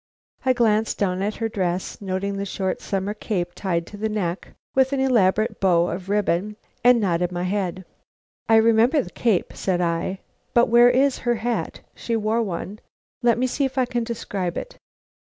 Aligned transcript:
I 0.43 0.53
glanced 0.53 0.97
down 0.97 1.21
at 1.21 1.35
her 1.35 1.47
dress, 1.47 2.01
noted 2.01 2.35
the 2.37 2.43
short 2.43 2.81
summer 2.81 3.13
cape 3.13 3.53
tied 3.53 3.85
to 3.85 3.97
the 3.97 4.09
neck 4.09 4.55
with 4.73 4.93
an 4.93 4.99
elaborate 4.99 5.59
bow 5.59 5.89
of 5.89 6.09
ribbon, 6.09 6.55
and 6.83 6.99
nodded 6.99 7.31
my 7.31 7.43
head. 7.43 7.85
"I 8.49 8.55
remember 8.55 9.03
the 9.03 9.11
cape," 9.11 9.53
said 9.53 9.79
I. 9.79 10.21
"But 10.55 10.69
where 10.69 10.89
is 10.89 11.19
her 11.19 11.35
hat? 11.35 11.81
She 11.93 12.15
wore 12.15 12.41
one. 12.41 12.79
Let 13.21 13.37
me 13.37 13.45
see 13.45 13.63
if 13.65 13.77
I 13.77 13.85
can 13.85 14.03
describe 14.03 14.57
it." 14.57 14.79